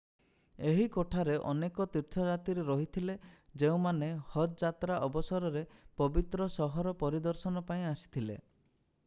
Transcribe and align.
ଏହି 0.69 0.85
କୋଠାରେ 0.93 1.33
ଅନେକ 1.51 1.85
ତୀର୍ଥଯାତ୍ରୀ 1.95 2.65
ରହିଥିଲେ 2.69 3.17
ଯେଉଁମାନେ 3.65 4.09
ହଜ୍ 4.37 4.57
ଯାତ୍ରା 4.65 4.97
ଅବସରରେ 5.11 5.65
ପବିତ୍ର 6.03 6.49
ସହର 6.57 6.97
ପରିଦର୍ଶନ 7.05 7.67
ପାଇଁ 7.71 7.89
ଆସିଥିଲେ 7.95 8.41